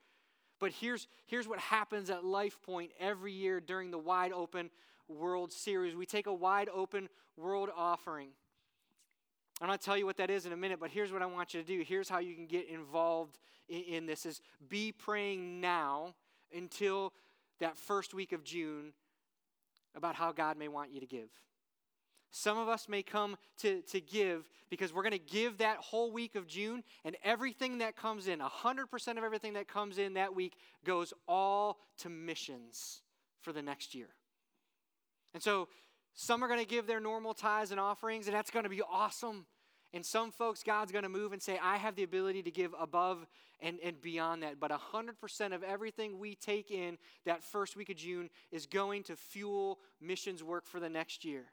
[0.59, 4.71] But here's, here's what happens at Life Point every year during the Wide Open
[5.09, 8.31] World Series we take a wide open world offering.
[9.61, 11.27] I'm going to tell you what that is in a minute, but here's what I
[11.27, 11.83] want you to do.
[11.83, 16.15] Here's how you can get involved in, in this is be praying now
[16.55, 17.13] until
[17.61, 18.93] that first week of June
[19.97, 21.29] about how God may want you to give.
[22.31, 26.13] Some of us may come to, to give because we're going to give that whole
[26.13, 30.35] week of June, and everything that comes in, 100% of everything that comes in that
[30.35, 33.01] week, goes all to missions
[33.41, 34.09] for the next year.
[35.33, 35.69] And so
[36.15, 38.83] some are going to give their normal tithes and offerings, and that's going to be
[38.83, 39.47] awesome.
[39.95, 42.75] And some folks, God's going to move and say, I have the ability to give
[42.79, 43.27] above
[43.61, 44.61] and, and beyond that.
[44.61, 49.17] But 100% of everything we take in that first week of June is going to
[49.17, 51.47] fuel missions work for the next year.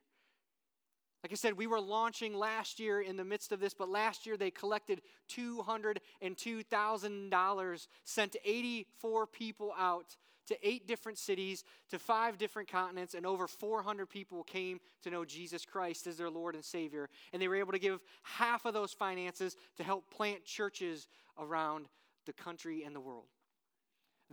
[1.24, 4.28] Like I said, we were launching last year in the midst of this, but last
[4.28, 10.18] year they collected $202,000, sent 84 people out
[10.48, 15.26] to eight different cities, to five different continents, and over 400 people came to know
[15.26, 17.10] Jesus Christ as their Lord and Savior.
[17.34, 21.88] And they were able to give half of those finances to help plant churches around
[22.26, 23.26] the country and the world.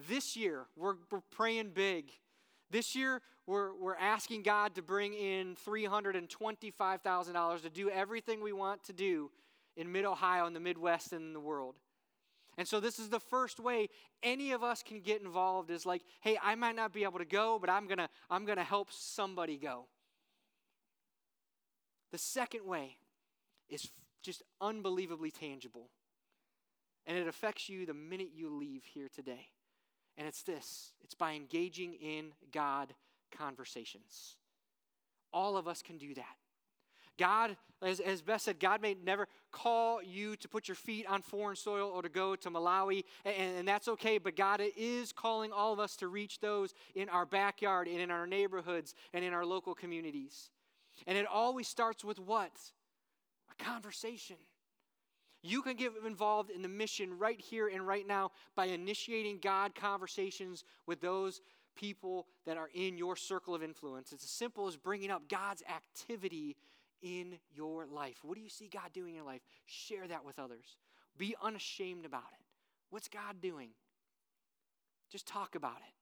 [0.09, 2.11] This year, we're, we're praying big.
[2.71, 8.85] This year, we're, we're asking God to bring in $325,000 to do everything we want
[8.85, 9.31] to do
[9.77, 11.77] in mid Ohio, in the Midwest, and in the world.
[12.59, 13.89] And so, this is the first way
[14.23, 17.25] any of us can get involved is like, hey, I might not be able to
[17.25, 19.87] go, but I'm going to I'm going to help somebody go.
[22.11, 22.99] The second way
[23.71, 23.91] is
[24.23, 25.89] just unbelievably tangible.
[27.07, 29.49] And it affects you the minute you leave here today.
[30.19, 32.95] And it's this it's by engaging in God
[33.37, 34.37] conversations.
[35.33, 36.37] All of us can do that.
[37.19, 41.23] God, as, as Beth said, God may never call you to put your feet on
[41.23, 45.53] foreign soil or to go to Malawi, and, and, that's okay, but God is calling
[45.53, 49.33] all of us to reach those in our backyard and in our neighborhoods and in
[49.33, 50.51] our local communities.
[51.07, 52.53] And it always starts with what?
[53.51, 54.37] A conversation.
[55.43, 59.75] You can get involved in the mission right here and right now by initiating God
[59.75, 61.41] conversations with those
[61.75, 64.13] people that are in your circle of influence.
[64.13, 66.57] It's as simple as bringing up God's activity
[67.03, 68.19] in your life.
[68.23, 69.43] What do you see God doing in your life?
[69.67, 70.77] Share that with others.
[71.19, 72.45] Be unashamed about it.
[72.91, 73.71] What's God doing?
[75.11, 75.95] Just talk about it.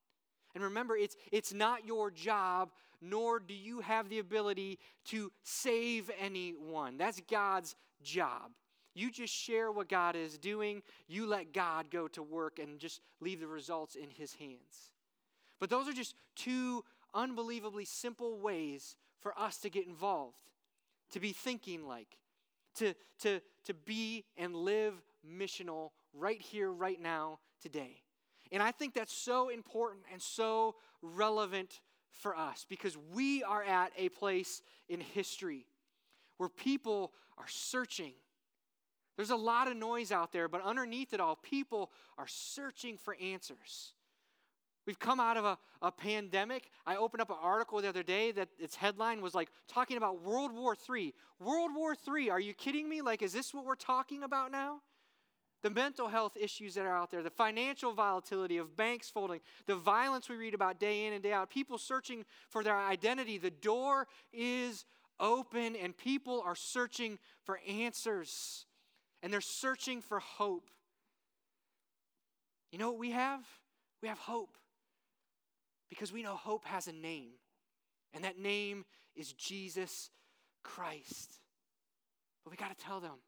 [0.54, 2.70] And remember, it's, it's not your job,
[3.00, 6.98] nor do you have the ability to save anyone.
[6.98, 8.50] That's God's job.
[8.94, 10.82] You just share what God is doing.
[11.06, 14.90] You let God go to work and just leave the results in His hands.
[15.60, 16.84] But those are just two
[17.14, 20.38] unbelievably simple ways for us to get involved,
[21.10, 22.18] to be thinking like,
[22.76, 24.94] to, to, to be and live
[25.28, 28.02] missional right here, right now, today.
[28.52, 31.80] And I think that's so important and so relevant
[32.10, 35.66] for us because we are at a place in history
[36.38, 38.12] where people are searching
[39.20, 43.14] there's a lot of noise out there, but underneath it all, people are searching for
[43.20, 43.92] answers.
[44.90, 46.68] We've come out of a, a pandemic.
[46.84, 50.20] I opened up an article the other day that its headline was like talking about
[50.24, 51.14] World War III.
[51.38, 53.00] World War III, are you kidding me?
[53.00, 54.80] Like, is this what we're talking about now?
[55.62, 59.38] The mental health issues that are out there, the financial volatility of banks folding,
[59.68, 63.38] the violence we read about day in and day out, people searching for their identity.
[63.38, 64.86] The door is
[65.20, 68.66] open and people are searching for answers
[69.22, 70.68] and they're searching for hope.
[72.72, 73.44] You know what we have?
[74.02, 74.56] We have hope
[75.90, 77.32] because we know hope has a name,
[78.14, 80.08] and that name is Jesus
[80.62, 81.40] Christ.
[82.44, 83.18] But we got to tell them.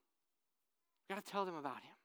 [1.08, 1.96] We got to tell them about him.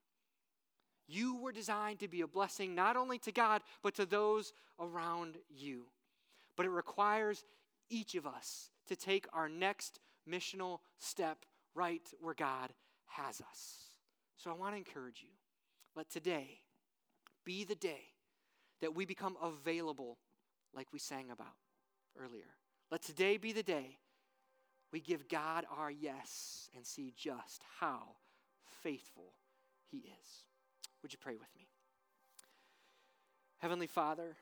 [1.07, 5.37] You were designed to be a blessing not only to God, but to those around
[5.49, 5.83] you.
[6.57, 7.45] But it requires
[7.89, 9.99] each of us to take our next
[10.29, 12.73] missional step right where God
[13.05, 13.91] has us.
[14.35, 15.29] So I want to encourage you.
[15.95, 16.59] Let today
[17.45, 18.01] be the day
[18.81, 20.17] that we become available,
[20.77, 21.55] like we sang about
[22.17, 22.45] earlier.
[22.91, 23.97] Let today be the day
[24.93, 28.03] we give God our yes and see just how
[28.83, 29.33] faithful
[29.91, 30.45] He is.
[31.01, 31.67] Would you pray with me?
[33.57, 34.37] Heavenly Father,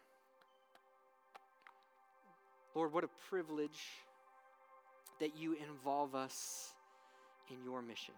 [2.75, 3.79] Lord, what a privilege
[5.21, 6.73] that you involve us
[7.49, 8.13] in your mission.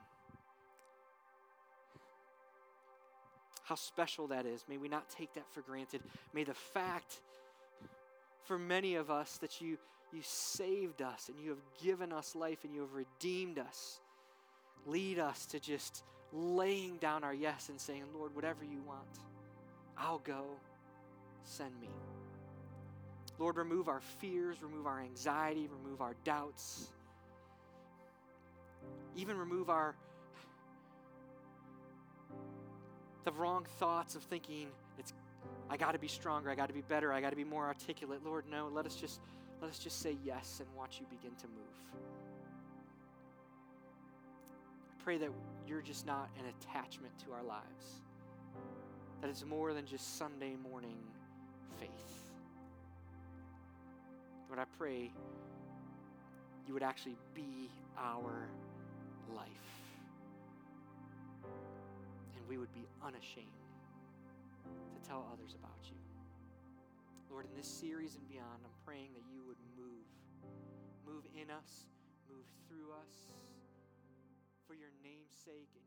[3.67, 4.63] how special that is.
[4.69, 6.01] May we not take that for granted.
[6.33, 7.19] May the fact
[8.47, 9.77] for many of us that you,
[10.11, 13.99] you saved us and you have given us life and you have redeemed us
[14.87, 19.19] lead us to just laying down our yes and saying, Lord, whatever you want,
[19.97, 20.45] I'll go.
[21.43, 21.89] Send me.
[23.39, 26.87] Lord, remove our fears, remove our anxiety, remove our doubts,
[29.15, 29.95] even remove our
[33.23, 34.67] the wrong thoughts of thinking
[35.69, 37.65] I got to be stronger, I got to be better, I got to be more
[37.65, 38.23] articulate.
[38.23, 39.19] Lord, no, let us just
[39.61, 42.01] let us just say yes and watch you begin to move.
[44.91, 45.29] I pray that
[45.67, 48.01] you're just not an attachment to our lives.
[49.21, 50.97] That it's more than just Sunday morning
[51.79, 52.27] faith.
[54.47, 55.11] Lord, I pray
[56.67, 58.47] you would actually be our
[59.33, 59.47] life
[62.35, 63.56] And we would be unashamed
[64.97, 65.97] to tell others about you.
[67.29, 70.09] Lord, in this series and beyond, I'm praying that you would move.
[71.05, 71.85] Move in us,
[72.27, 73.31] Move through us
[74.67, 75.86] for your name's sake and